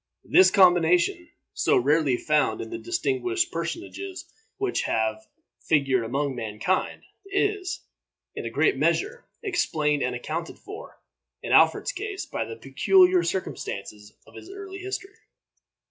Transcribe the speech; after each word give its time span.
This 0.25 0.49
combination, 0.49 1.29
so 1.53 1.77
rarely 1.77 2.17
found 2.17 2.59
in 2.59 2.71
the 2.71 2.79
distinguished 2.79 3.51
personages 3.51 4.25
which 4.57 4.81
have 4.81 5.27
figured 5.59 6.03
among 6.05 6.33
mankind, 6.33 7.03
is, 7.27 7.81
in 8.33 8.43
a 8.43 8.49
great 8.49 8.77
measure, 8.77 9.25
explained 9.43 10.01
and 10.01 10.15
accounted 10.15 10.57
for, 10.57 10.99
in 11.43 11.51
Alfred's 11.51 11.91
case, 11.91 12.25
by 12.25 12.45
the 12.45 12.55
peculiar 12.55 13.21
circumstances 13.21 14.11
of 14.25 14.33
his 14.33 14.49
early 14.49 14.79
history. 14.79 15.17